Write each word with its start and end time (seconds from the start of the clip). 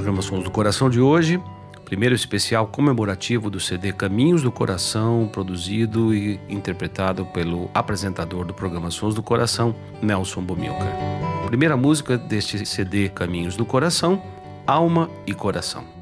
Programa 0.00 0.22
Sons 0.22 0.44
do 0.44 0.50
Coração 0.50 0.88
de 0.88 0.98
hoje, 0.98 1.38
primeiro 1.84 2.14
especial 2.14 2.66
comemorativo 2.66 3.50
do 3.50 3.60
CD 3.60 3.92
Caminhos 3.92 4.42
do 4.42 4.50
Coração, 4.50 5.28
produzido 5.30 6.14
e 6.14 6.40
interpretado 6.48 7.26
pelo 7.26 7.70
apresentador 7.74 8.46
do 8.46 8.54
programa 8.54 8.90
Sons 8.90 9.14
do 9.14 9.22
Coração, 9.22 9.74
Nelson 10.00 10.40
Bomilcar. 10.40 10.90
Primeira 11.48 11.76
música 11.76 12.16
deste 12.16 12.64
CD 12.64 13.10
Caminhos 13.10 13.56
do 13.56 13.66
Coração, 13.66 14.22
Alma 14.66 15.10
e 15.26 15.34
Coração. 15.34 15.99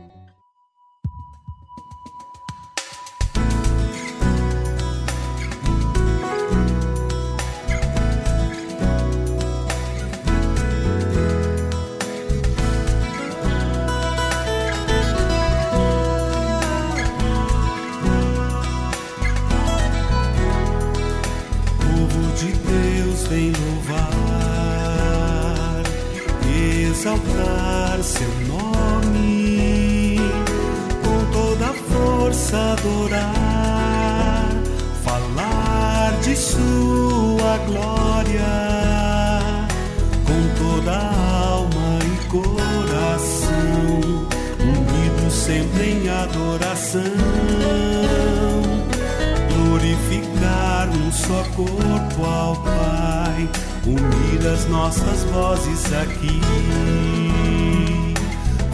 Glorificar 49.89 50.89
um 50.91 51.11
só 51.11 51.45
corpo 51.57 52.25
ao 52.25 52.57
Pai, 52.57 53.49
unir 53.87 54.47
as 54.47 54.67
nossas 54.69 55.25
vozes 55.25 55.93
aqui. 55.93 56.41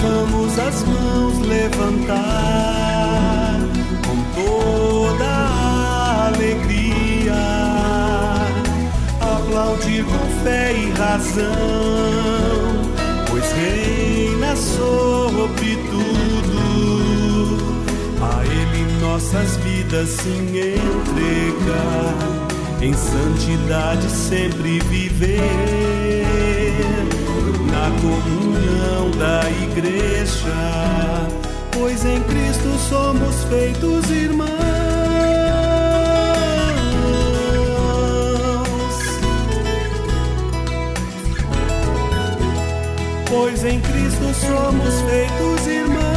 Vamos 0.01 0.59
as 0.59 0.83
mãos 0.83 1.39
levantar 1.47 2.15
com 4.07 4.17
toda 4.35 5.25
a 5.25 6.27
alegria, 6.27 7.35
aplaudir 9.21 10.05
com 10.05 10.45
fé 10.45 10.73
e 10.73 10.91
razão, 10.91 11.53
pois 13.31 13.53
reina 13.53 14.57
sobre 14.57 15.77
tudo. 15.77 16.14
Nossas 19.05 19.59
vidas 19.59 20.09
se 20.09 20.29
entregar, 20.31 20.79
em 22.81 22.95
santidade 22.95 24.09
sempre 24.11 24.81
viver, 24.81 26.25
na 27.71 27.91
comunhão 28.01 29.11
da 29.19 29.43
igreja, 29.63 31.29
pois 31.71 32.03
em 32.07 32.19
Cristo 32.23 32.71
somos 32.89 33.45
feitos 33.45 34.11
irmãos. 34.11 34.49
Pois 43.29 43.65
em 43.65 43.81
Cristo 43.81 44.35
somos 44.47 44.95
feitos 45.03 45.67
irmãos. 45.67 46.14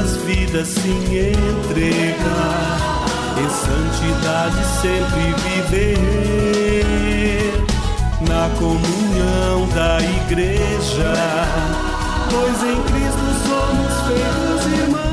Nossas 0.00 0.16
vidas 0.22 0.68
se 0.68 0.88
entregar, 0.88 1.44
em 3.38 3.48
santidade 3.50 4.64
sempre 4.80 5.34
viver, 5.68 6.84
na 8.22 8.48
comunhão 8.58 9.68
da 9.74 10.00
igreja, 10.00 11.12
pois 12.30 12.62
em 12.62 12.82
Cristo 12.82 13.28
somos 13.46 13.92
feitos 14.06 14.62
irmãos. 14.78 15.10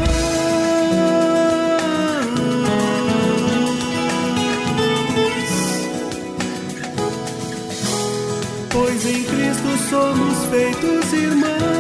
Pois 8.71 9.05
em 9.05 9.23
Cristo 9.23 9.69
somos 9.89 10.45
feitos 10.49 11.13
irmãos. 11.13 11.76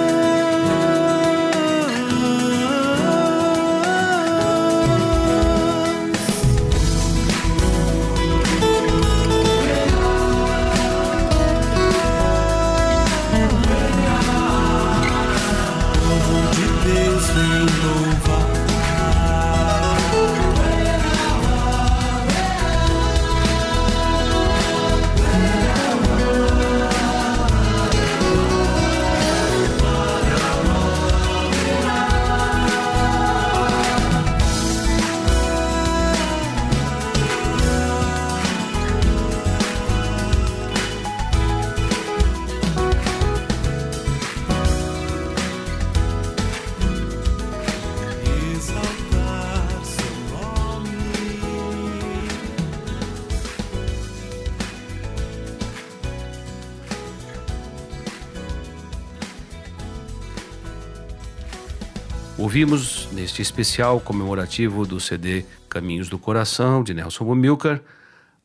Ouvimos 62.47 63.09
neste 63.11 63.41
especial 63.41 63.99
comemorativo 63.99 64.85
do 64.85 65.01
CD 65.01 65.43
Caminhos 65.67 66.07
do 66.07 66.17
Coração, 66.17 66.81
de 66.81 66.93
Nelson 66.93 67.25
Bumilcar, 67.25 67.81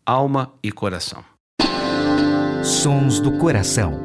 Alma 0.05 0.53
e 0.61 0.73
Coração. 0.73 1.25
Sons 2.65 3.21
do 3.21 3.39
Coração. 3.39 4.01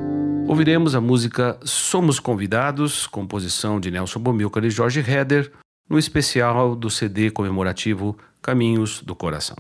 Ouviremos 0.48 0.94
a 0.94 1.02
música 1.02 1.58
Somos 1.64 2.20
Convidados, 2.20 3.08
composição 3.08 3.80
de 3.80 3.90
Nelson 3.90 4.20
Bumilcar 4.20 4.64
e 4.66 4.70
Jorge 4.70 5.00
Heder, 5.00 5.52
no 5.90 5.98
especial 5.98 6.76
do 6.76 6.92
CD 6.92 7.32
comemorativo 7.32 8.16
Caminhos 8.40 9.02
do 9.02 9.16
Coração. 9.16 9.58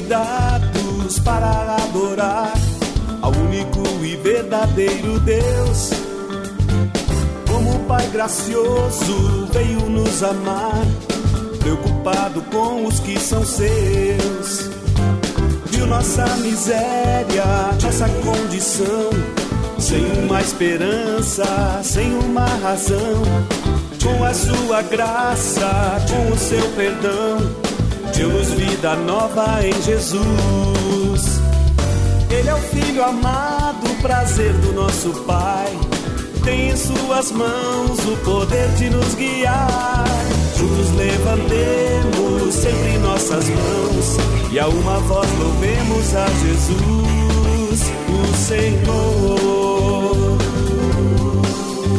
Convidados 0.00 1.18
para 1.20 1.76
adorar 1.76 2.52
ao 3.20 3.32
único 3.32 3.82
e 4.02 4.16
verdadeiro 4.16 5.20
Deus. 5.20 5.90
Como 7.46 7.80
Pai 7.80 8.06
gracioso 8.08 9.48
veio 9.52 9.80
nos 9.90 10.22
amar, 10.22 10.86
preocupado 11.58 12.40
com 12.50 12.86
os 12.86 12.98
que 13.00 13.18
são 13.20 13.44
seus. 13.44 14.70
Viu 15.66 15.86
nossa 15.86 16.24
miséria, 16.36 17.44
nossa 17.82 18.08
condição, 18.24 19.10
sem 19.78 20.04
uma 20.24 20.40
esperança, 20.40 21.80
sem 21.82 22.14
uma 22.14 22.46
razão. 22.46 23.22
Com 24.02 24.24
a 24.24 24.32
sua 24.32 24.82
graça, 24.82 25.98
com 26.08 26.32
o 26.32 26.38
seu 26.38 26.66
perdão, 26.70 27.69
vida 28.80 28.96
nova 28.96 29.60
em 29.62 29.82
Jesus. 29.82 30.22
Ele 32.30 32.48
é 32.48 32.54
o 32.54 32.58
Filho 32.58 33.04
amado, 33.04 33.86
prazer 34.00 34.54
do 34.54 34.72
nosso 34.72 35.10
Pai. 35.26 35.68
Tem 36.42 36.70
em 36.70 36.76
suas 36.76 37.30
mãos 37.30 37.98
o 38.06 38.16
poder 38.24 38.70
de 38.76 38.88
nos 38.88 39.14
guiar. 39.16 40.06
Juntos 40.56 40.92
levantemos 40.96 42.54
sempre 42.54 42.96
nossas 43.00 43.46
mãos 43.50 44.16
e 44.50 44.58
a 44.58 44.66
uma 44.66 44.98
voz 45.00 45.28
louvemos 45.38 46.14
a 46.14 46.26
Jesus, 46.26 47.92
o 48.08 48.34
Senhor. 48.34 49.90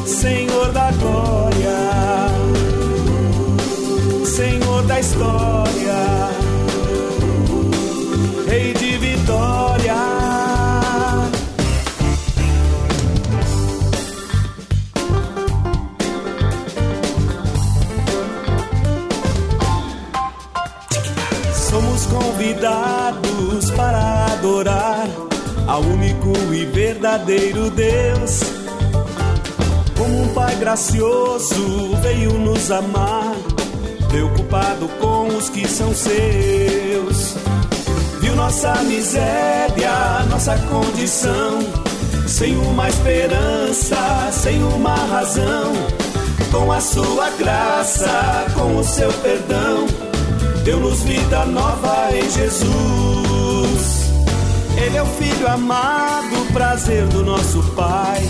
Senhor 0.07 0.71
da 0.71 0.91
glória, 0.93 1.77
Senhor 4.25 4.81
da 4.83 4.99
história, 4.99 6.20
vitória. 9.21 9.95
Somos 21.53 22.05
convidados 22.07 23.71
para 23.71 24.25
adorar 24.33 25.07
ao 25.67 25.81
único 25.81 26.33
e 26.53 26.65
verdadeiro 26.65 27.69
Deus. 27.71 28.41
Como 29.97 30.23
um 30.23 30.33
Pai 30.33 30.55
gracioso 30.55 31.95
veio 32.01 32.33
nos 32.33 32.71
amar, 32.71 33.35
preocupado 34.09 34.87
com 34.99 35.27
os 35.27 35.49
que 35.49 35.67
são 35.67 35.93
seus. 35.93 37.40
Viu 38.31 38.37
nossa 38.37 38.73
miséria, 38.83 40.25
nossa 40.29 40.57
condição, 40.59 41.59
sem 42.25 42.55
uma 42.55 42.87
esperança, 42.87 43.97
sem 44.31 44.63
uma 44.63 44.95
razão. 44.95 45.73
Com 46.49 46.71
a 46.71 46.79
sua 46.79 47.29
graça, 47.31 48.45
com 48.53 48.77
o 48.77 48.83
seu 48.85 49.11
perdão, 49.15 49.85
deu-nos 50.63 51.01
vida 51.03 51.43
nova 51.45 52.07
em 52.13 52.29
Jesus. 52.29 54.11
Ele 54.77 54.95
é 54.95 55.03
o 55.03 55.07
Filho 55.07 55.49
amado, 55.49 56.53
prazer 56.53 57.05
do 57.07 57.25
nosso 57.25 57.61
Pai. 57.75 58.21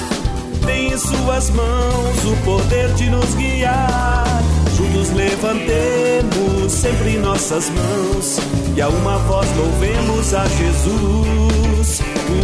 Tem 0.65 0.93
em 0.93 0.97
suas 0.97 1.51
mãos 1.51 2.25
o 2.25 2.35
poder 2.43 2.91
de 2.95 3.07
nos 3.07 3.35
guiar. 3.35 4.50
Juntos 4.81 5.11
levantemos 5.11 6.71
sempre 6.71 7.17
nossas 7.17 7.69
mãos. 7.69 8.37
E 8.75 8.81
a 8.81 8.89
uma 8.89 9.17
voz 9.19 9.47
louvemos 9.55 10.33
a 10.33 10.47
Jesus, 10.47 12.01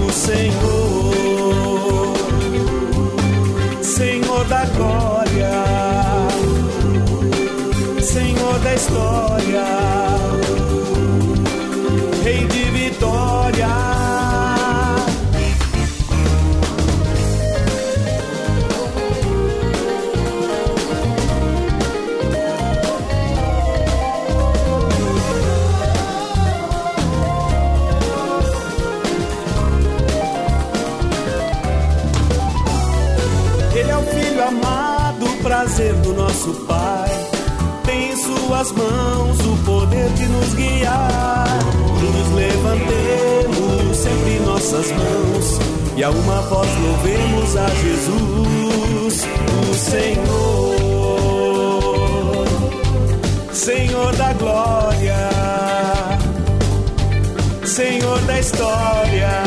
o 0.07 0.11
Senhor. 0.13 1.17
Senhor 3.81 4.45
da 4.45 4.65
glória, 4.65 5.51
Senhor 8.03 8.59
da 8.59 8.75
história, 8.75 9.65
Suas 38.47 38.71
mãos 38.71 39.37
o 39.41 39.57
poder 39.65 40.09
de 40.11 40.25
nos 40.27 40.53
guiar. 40.53 41.59
Nos 42.01 42.33
levantemos 42.33 43.97
sempre 43.97 44.37
em 44.37 44.39
nossas 44.39 44.89
mãos. 44.89 45.59
E 45.97 46.03
a 46.03 46.09
uma 46.09 46.41
voz 46.43 46.69
louvemos 46.81 47.57
a 47.57 47.67
Jesus, 47.67 49.27
o 49.69 49.73
Senhor, 49.75 50.77
Senhor 53.51 54.15
da 54.15 54.31
glória, 54.31 55.29
Senhor 57.65 58.21
da 58.21 58.39
história, 58.39 59.43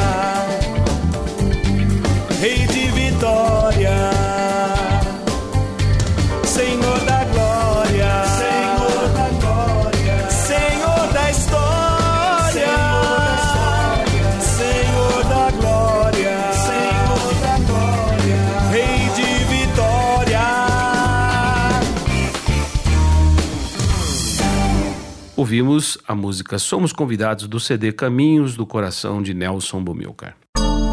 Ouvimos 25.51 25.99
a 26.07 26.15
música 26.15 26.61
Somos 26.61 26.93
Convidados 26.93 27.49
do 27.49 27.59
CD 27.59 27.91
Caminhos 27.91 28.57
do 28.57 28.65
Coração 28.65 29.21
de 29.21 29.35
Nelson 29.35 29.83
Bumilcar. 29.83 30.37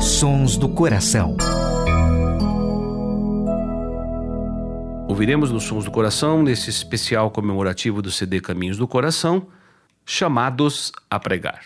Sons 0.02 0.58
do 0.58 0.68
Coração. 0.68 1.38
Ouviremos 5.08 5.52
nos 5.52 5.64
Sons 5.64 5.86
do 5.86 5.92
Coração, 5.92 6.42
nesse 6.42 6.72
especial 6.72 7.30
comemorativo 7.30 8.02
do 8.02 8.10
CD 8.10 8.42
Caminhos 8.42 8.80
do 8.80 8.88
Coração, 8.88 9.46
chamados 10.04 10.92
a 11.08 11.20
pregar. 11.20 11.66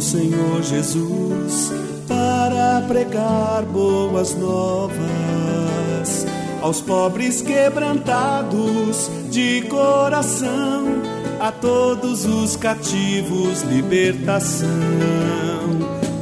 Ao 0.00 0.02
Senhor 0.02 0.62
Jesus 0.62 1.70
para 2.08 2.82
pregar 2.88 3.62
boas 3.66 4.34
novas 4.34 4.96
aos 6.62 6.80
pobres 6.80 7.42
quebrantados 7.42 9.10
de 9.30 9.60
coração, 9.68 11.02
a 11.38 11.52
todos 11.52 12.24
os 12.24 12.56
cativos 12.56 13.60
libertação. 13.62 14.68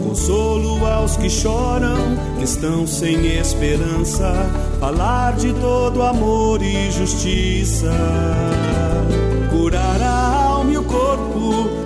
Consolo 0.04 0.84
aos 0.84 1.16
que 1.16 1.30
choram, 1.30 2.16
que 2.38 2.44
estão 2.44 2.84
sem 2.84 3.26
esperança, 3.38 4.32
falar 4.80 5.36
de 5.36 5.52
todo 5.54 6.02
amor 6.02 6.62
e 6.62 6.90
justiça 6.90 7.92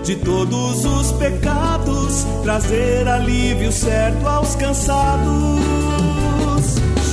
de 0.04 0.16
todos 0.16 0.84
os 0.84 1.12
pecados, 1.12 2.26
trazer 2.42 3.06
alívio 3.08 3.70
certo 3.72 4.26
aos 4.26 4.54
cansados. 4.56 5.60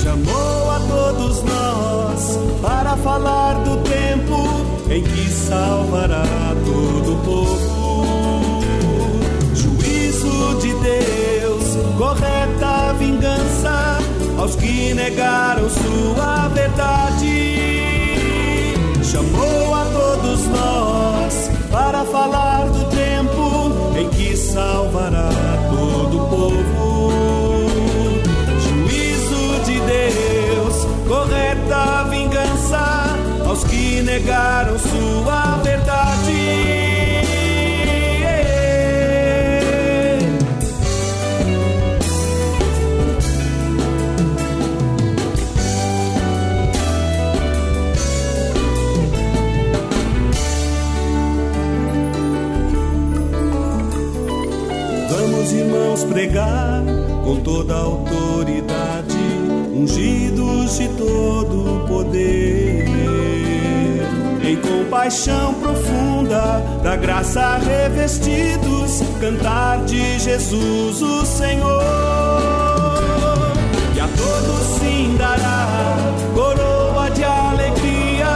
Chamou 0.02 0.70
a 0.70 0.80
todos 0.88 1.42
nós 1.42 2.38
para 2.62 2.96
falar 2.96 3.54
do 3.64 3.76
tempo 3.78 4.90
em 4.90 5.02
que 5.02 5.28
salvará 5.30 6.24
todo 6.64 7.12
o 7.12 7.18
povo. 7.24 8.62
Juízo 9.54 10.58
de 10.60 10.72
Deus, 10.74 11.96
correta 11.96 12.92
vingança 12.98 13.98
aos 14.38 14.56
que 14.56 14.94
negaram 14.94 15.68
sua 15.70 16.48
verdade 16.48 17.39
para 22.00 22.04
falar 22.06 22.66
do 22.68 22.84
tempo 22.86 23.98
em 23.98 24.08
que 24.08 24.36
salvará 24.36 25.28
todo 25.70 26.16
o 26.16 26.28
povo. 26.28 27.12
Juízo 28.58 29.64
de 29.64 29.80
Deus, 29.80 30.86
correta 31.06 32.04
vingança 32.08 33.16
aos 33.46 33.64
que 33.64 34.00
negaram 34.02 34.78
sua 34.78 35.56
verdade. 35.62 36.79
Irmãos, 55.60 56.04
pregar 56.04 56.82
com 57.24 57.36
toda 57.36 57.74
autoridade, 57.74 59.16
ungidos 59.74 60.78
de 60.78 60.88
todo 60.88 61.86
poder. 61.86 62.88
Em 64.42 64.56
compaixão 64.56 65.54
profunda, 65.54 66.62
da 66.82 66.96
graça 66.96 67.58
revestidos, 67.58 69.02
cantar 69.20 69.84
de 69.84 70.18
Jesus 70.18 71.02
o 71.02 71.24
Senhor. 71.24 71.82
E 73.94 74.00
a 74.00 74.08
todos 74.08 74.80
sim 74.80 75.14
dará 75.16 75.96
coroa 76.34 77.10
de 77.10 77.22
alegria, 77.22 78.26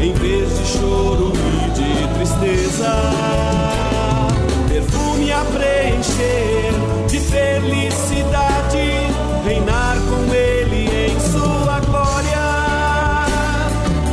em 0.00 0.12
vez 0.14 0.58
de 0.58 0.66
choro 0.66 1.32
e 1.36 1.70
de 1.70 2.14
tristeza 2.14 3.40
perfume 4.68 5.30
a 5.30 5.44
preencher 5.44 6.49
felicidade, 7.30 9.06
reinar 9.44 9.96
com 10.08 10.34
Ele 10.34 11.12
em 11.12 11.20
sua 11.20 11.80
glória. 11.80 12.46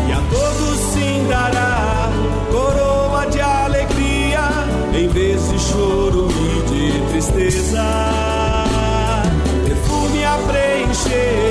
E 0.08 0.12
a 0.12 0.22
todos 0.30 0.80
sim 0.94 1.28
dará 1.28 2.10
coroa 2.52 3.26
de 3.28 3.42
alegria, 3.42 4.50
em 4.94 5.08
vez 5.08 5.50
de 5.50 5.60
choro 5.60 6.28
e 6.30 6.62
de 6.72 7.12
tristeza. 7.12 7.84
Perfume 9.66 10.24
a 10.24 10.38
preencher 10.48 11.47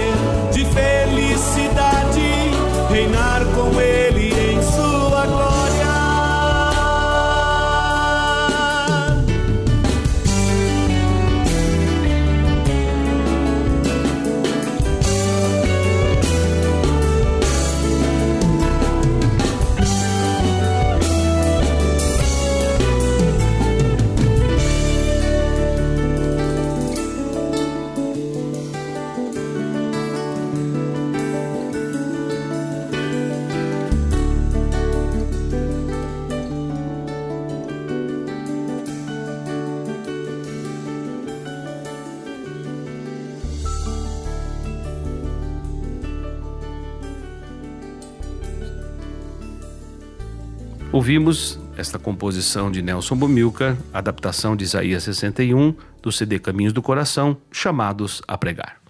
Ouvimos 50.96 51.60
esta 51.76 51.98
composição 51.98 52.70
de 52.70 52.80
Nelson 52.80 53.16
Bumilcar, 53.16 53.76
adaptação 53.92 54.56
de 54.56 54.64
Isaías 54.64 55.04
61, 55.04 55.74
do 56.00 56.10
CD 56.10 56.38
Caminhos 56.38 56.72
do 56.72 56.80
Coração, 56.80 57.36
chamados 57.52 58.22
a 58.26 58.38
pregar. 58.38 58.80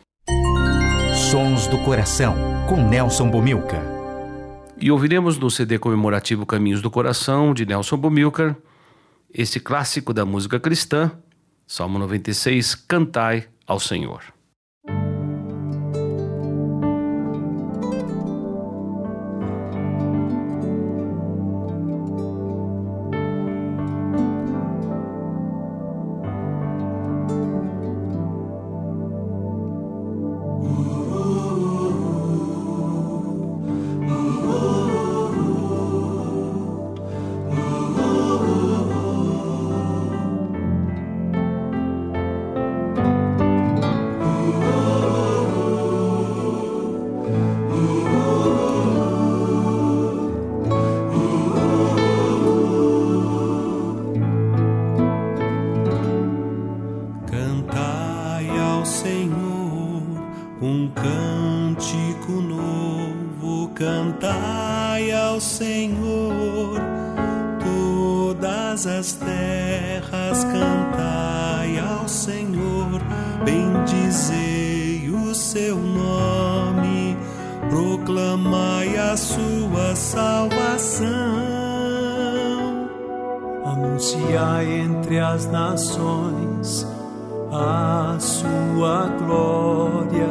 Sons 1.33 1.67
do 1.67 1.77
Coração, 1.79 2.37
com 2.69 2.77
Nelson 2.77 3.29
Bomilca. 3.29 3.83
E 4.81 4.89
ouviremos 4.89 5.37
no 5.37 5.51
CD 5.51 5.81
comemorativo 5.81 6.47
Caminhos 6.47 6.81
do 6.81 6.93
Coração, 6.93 7.53
de 7.53 7.67
Nelson 7.67 7.97
Bumilcar, 7.97 8.57
esse 9.35 9.59
clássico 9.59 10.15
da 10.15 10.25
música 10.25 10.61
cristã, 10.61 11.11
Salmo 11.67 11.99
96, 11.99 12.77
Cantai 12.77 13.49
ao 13.67 13.81
Senhor. 13.81 14.36
Nações 85.77 86.87
a 87.53 88.17
sua 88.19 89.09
glória 89.19 90.31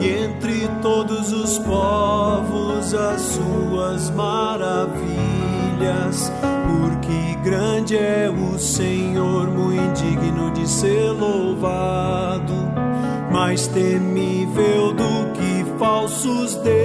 e 0.00 0.08
entre 0.08 0.66
todos 0.80 1.30
os 1.34 1.58
povos 1.58 2.94
as 2.94 3.20
suas 3.20 4.08
maravilhas, 4.08 5.02
porque 6.66 7.36
grande 7.44 7.98
é 7.98 8.30
o 8.30 8.58
Senhor, 8.58 9.48
muito 9.48 9.92
digno 10.00 10.50
de 10.52 10.66
ser 10.66 11.10
louvado, 11.10 12.54
mais 13.30 13.66
temível 13.66 14.94
do 14.94 15.30
que 15.34 15.66
falsos 15.78 16.54
deuses. 16.54 16.80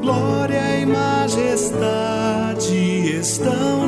Glória 0.00 0.80
e 0.80 0.86
majestade 0.86 1.78
estão 3.18 3.87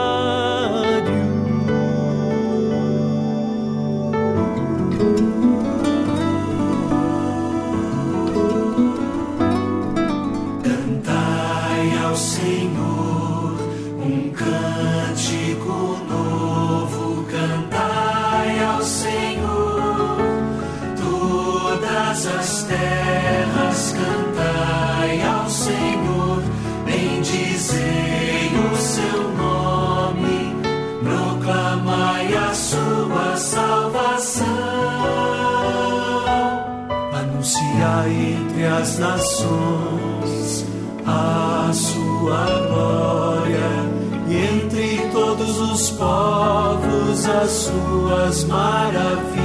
Suas 47.49 48.43
maravilhas. 48.45 49.41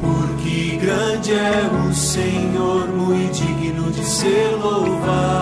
Porque 0.00 0.76
grande 0.76 1.34
é 1.34 1.70
o 1.88 1.92
Senhor, 1.92 2.88
muito 2.88 3.20
digno 3.32 3.90
de 3.90 4.04
ser 4.04 4.56
louvado, 4.56 5.39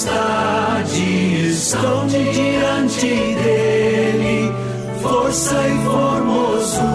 majestade 0.00 1.50
estão 1.50 2.06
diante 2.06 3.06
dele, 3.34 4.52
força 5.02 5.54
e 5.68 5.84
formosura 5.84 6.92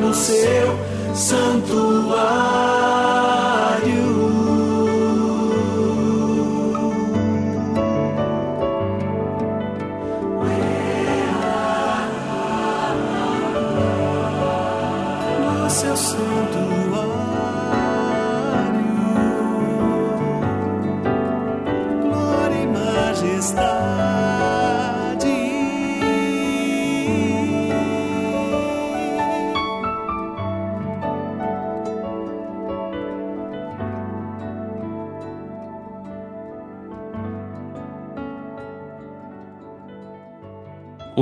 no 0.00 0.12
seu 0.14 0.78
santuário. 1.14 2.41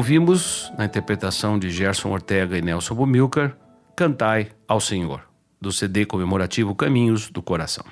Ouvimos, 0.01 0.73
na 0.79 0.87
interpretação 0.87 1.59
de 1.59 1.70
Gerson 1.70 2.09
Ortega 2.09 2.57
e 2.57 2.62
Nelson 2.62 2.94
Bumilcar, 2.94 3.55
Cantai 3.94 4.49
ao 4.66 4.81
Senhor, 4.81 5.20
do 5.61 5.70
CD 5.70 6.07
comemorativo 6.07 6.75
Caminhos 6.75 7.29
do 7.29 7.42
Coração. 7.42 7.85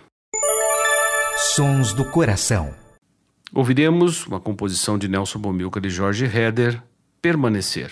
Sons 1.37 1.93
do 1.93 2.07
Coração. 2.07 2.88
Ouviremos 3.55 4.27
uma 4.27 4.39
composição 4.39 4.99
de 4.99 5.09
Nelson 5.09 5.39
Bumilcar 5.39 5.85
e 5.85 5.91
Jorge 5.91 6.27
Heder, 6.27 6.83
Permanecer. 7.23 7.91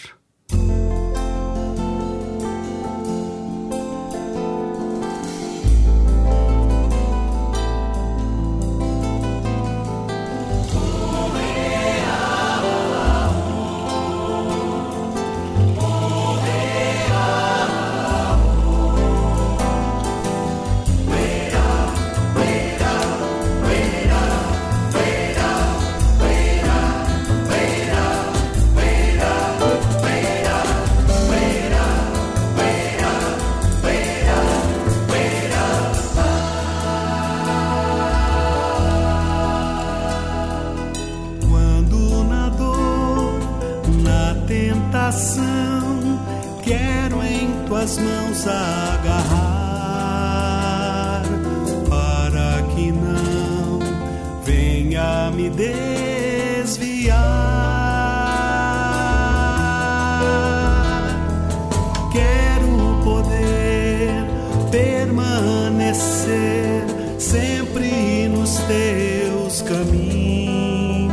Caminhos 69.97 71.13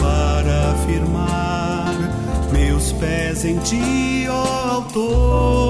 para 0.00 0.72
afirmar 0.72 1.94
meus 2.52 2.92
pés 2.92 3.44
em 3.44 3.58
ti, 3.58 4.26
ó 4.28 4.74
autor 4.74 5.65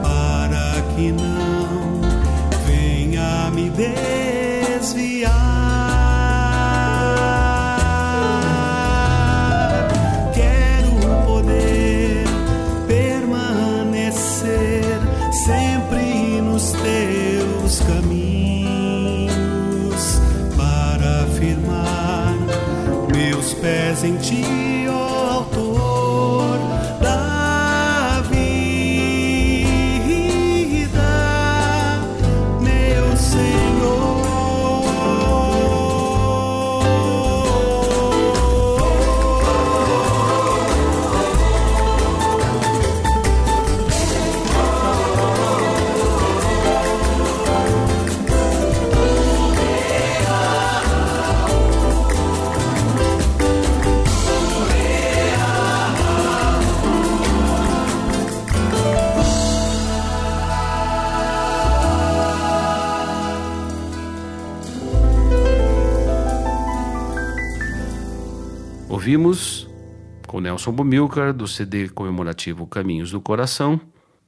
para 0.01 0.81
que 0.95 1.11
não 1.11 2.01
venha 2.65 3.51
me 3.51 3.69
desviar. 3.69 4.26
Ouvimos 69.07 69.65
com 70.27 70.41
Nelson 70.41 70.73
Bumilcar 70.73 71.31
do 71.31 71.47
CD 71.47 71.87
comemorativo 71.87 72.67
Caminhos 72.67 73.09
do 73.09 73.21
Coração, 73.21 73.79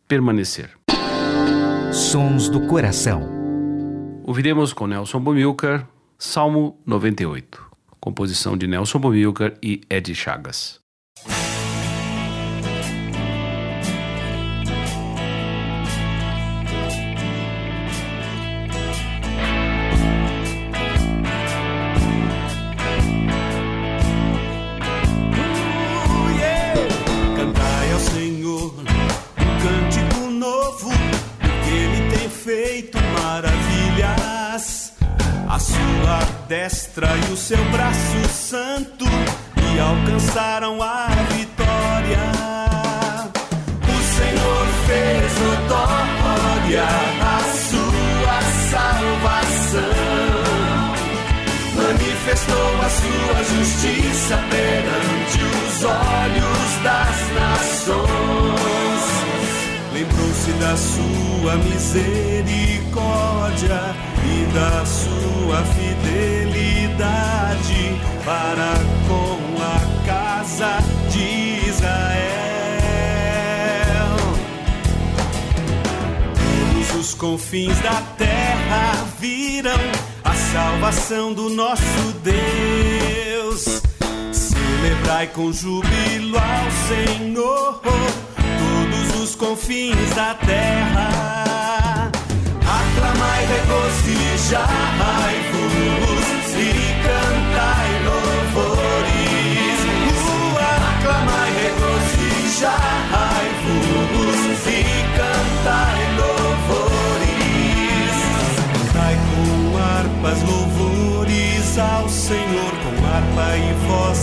Permanecer. 0.08 0.72
Sons 1.92 2.48
do 2.48 2.66
Coração. 2.66 3.30
Ouviremos 4.24 4.72
com 4.72 4.88
Nelson 4.88 5.20
Bumilcar 5.20 5.86
Salmo 6.18 6.80
98, 6.86 7.62
composição 8.00 8.58
de 8.58 8.68
Nelson 8.68 9.00
Bumilcar 9.00 9.54
e 9.62 9.82
Ed 9.90 10.16
Chagas. 10.16 10.79
Sua 36.70 36.90
destra 37.00 37.08
e 37.28 37.34
o 37.34 37.38
seu 37.38 37.64
braço 37.72 38.30
santo 38.30 39.06
e 39.06 39.80
alcançaram 39.80 40.82
a 40.82 41.08
vitória. 41.34 42.20
O 43.84 43.98
Senhor 44.16 44.68
fez 44.86 45.32
notória 45.40 46.86
a 47.22 47.40
sua 47.70 48.42
salvação 48.70 50.10
manifestou 51.76 52.82
a 52.82 52.90
sua 52.90 53.44
justiça 53.56 54.38
perante 54.50 55.40
os 55.66 55.84
olhos 55.84 56.84
das 56.84 57.18
nações. 57.34 58.39
Lembrou-se 60.50 60.54
da 60.54 60.76
sua 60.76 61.56
misericórdia 61.58 63.96
e 64.26 64.46
da 64.54 64.84
sua 64.86 65.64
fidelidade 65.76 67.96
para 68.26 68.74
com 69.08 69.38
a 69.62 69.80
casa 70.06 70.80
de 71.12 71.70
Israel. 71.70 72.10
Todos 76.36 76.96
os 77.00 77.14
confins 77.14 77.80
da 77.80 78.02
terra 78.18 79.06
viram 79.20 79.80
a 80.24 80.34
salvação 80.34 81.32
do 81.34 81.50
nosso 81.50 82.14
Deus. 82.24 83.82
Celebrai 84.32 85.28
com 85.28 85.52
júbilo 85.52 86.38
ao 86.38 86.72
Senhor, 86.88 87.82
todos 89.20 89.30
os 89.32 89.36
confins 89.36 90.10
da 90.16 90.34
terra. 90.36 92.10
Aclamai, 92.62 93.46
regozijai-vos 93.46 94.64
e 96.56 96.74
cantai 97.04 97.90
louvores. 98.06 99.80
Aclamai, 100.90 101.50
regozijai-vos 101.64 102.68
e 104.68 104.70
cantai 105.18 106.00
louvores. 106.18 107.38
Cantai 108.74 109.16
com 109.30 109.78
harpas 109.78 110.40
louvores 110.44 111.68
ao 111.78 112.08
Senhor, 112.08 112.72
com 112.72 112.94
harpa 113.06 113.48
e 113.58 113.74
voz 113.86 114.20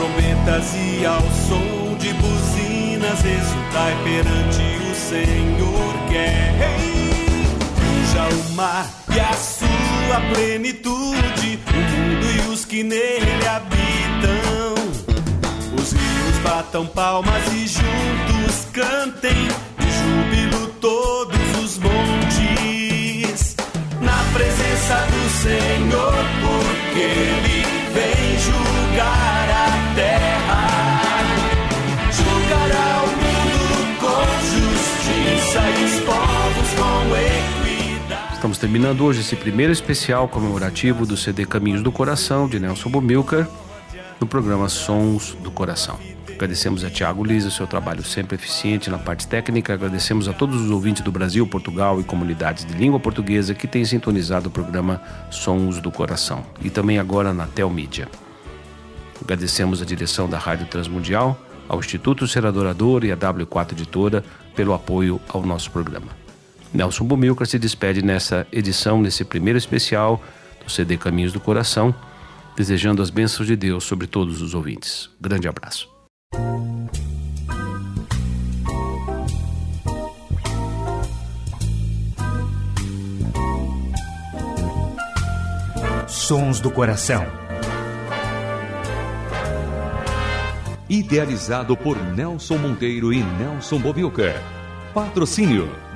trombetas 0.00 0.74
e 0.74 1.04
ao 1.04 1.20
som 1.20 1.94
de 1.98 2.14
buzinas, 2.14 3.22
exultai 3.22 3.94
perante 4.02 4.62
o 4.90 4.94
Senhor 4.94 6.08
que 6.08 6.16
é 6.16 6.54
rei. 6.58 7.00
O 8.20 8.52
mar 8.52 8.86
e 9.14 9.18
a 9.18 9.32
sua 9.32 10.20
plenitude, 10.32 11.58
o 11.66 11.76
mundo 11.76 12.26
e 12.26 12.52
os 12.52 12.64
que 12.66 12.82
nele 12.82 13.46
habitam. 13.46 14.74
Os 15.74 15.92
rios 15.92 16.38
batam 16.42 16.86
palmas 16.86 17.46
e 17.52 17.66
juntos 17.66 18.66
cantem, 18.72 19.48
de 19.78 19.90
júbilo 19.90 20.68
todos 20.80 21.58
os 21.64 21.78
montes. 21.78 23.56
Na 24.00 24.22
presença 24.34 25.06
do 25.06 25.30
Senhor, 25.30 26.14
porque 26.42 27.00
Ele 27.00 27.79
terminando 38.60 39.06
hoje 39.06 39.20
esse 39.20 39.34
primeiro 39.34 39.72
especial 39.72 40.28
comemorativo 40.28 41.06
do 41.06 41.16
CD 41.16 41.46
Caminhos 41.46 41.82
do 41.82 41.90
Coração 41.90 42.46
de 42.46 42.60
Nelson 42.60 42.90
Bumilcar 42.90 43.48
no 44.20 44.26
programa 44.26 44.68
Sons 44.68 45.34
do 45.42 45.50
Coração. 45.50 45.98
Agradecemos 46.34 46.84
a 46.84 46.90
Tiago 46.90 47.24
Lisa, 47.24 47.50
seu 47.50 47.66
trabalho 47.66 48.04
sempre 48.04 48.34
eficiente 48.34 48.90
na 48.90 48.98
parte 48.98 49.26
técnica. 49.26 49.72
Agradecemos 49.72 50.28
a 50.28 50.34
todos 50.34 50.60
os 50.60 50.70
ouvintes 50.70 51.02
do 51.02 51.10
Brasil, 51.10 51.46
Portugal 51.46 52.00
e 52.00 52.04
comunidades 52.04 52.66
de 52.66 52.74
língua 52.74 53.00
portuguesa 53.00 53.54
que 53.54 53.66
têm 53.66 53.82
sintonizado 53.82 54.50
o 54.50 54.52
programa 54.52 55.00
Sons 55.30 55.80
do 55.80 55.90
Coração 55.90 56.44
e 56.62 56.68
também 56.68 56.98
agora 56.98 57.32
na 57.32 57.46
Telmídia. 57.46 58.08
Agradecemos 59.22 59.80
a 59.80 59.86
direção 59.86 60.28
da 60.28 60.36
Rádio 60.38 60.66
Transmundial, 60.66 61.40
ao 61.66 61.78
Instituto 61.78 62.28
Ser 62.28 62.44
Adorador 62.44 63.04
e 63.04 63.12
à 63.12 63.16
W4 63.16 63.72
Editora 63.72 64.22
pelo 64.54 64.74
apoio 64.74 65.18
ao 65.32 65.42
nosso 65.46 65.70
programa. 65.70 66.19
Nelson 66.72 67.04
Bumilcar 67.04 67.46
se 67.46 67.58
despede 67.58 68.02
nessa 68.02 68.46
edição, 68.52 69.02
nesse 69.02 69.24
primeiro 69.24 69.58
especial 69.58 70.22
do 70.64 70.70
CD 70.70 70.96
Caminhos 70.96 71.32
do 71.32 71.40
Coração, 71.40 71.94
desejando 72.56 73.02
as 73.02 73.10
bênçãos 73.10 73.46
de 73.46 73.56
Deus 73.56 73.84
sobre 73.84 74.06
todos 74.06 74.40
os 74.40 74.54
ouvintes. 74.54 75.10
Grande 75.20 75.48
abraço. 75.48 75.88
Sons 86.06 86.60
do 86.60 86.70
Coração. 86.70 87.26
Idealizado 90.88 91.76
por 91.76 91.96
Nelson 91.96 92.58
Monteiro 92.58 93.12
e 93.12 93.22
Nelson 93.22 93.78
Bobilca. 93.78 94.40
Patrocínio 94.92 95.68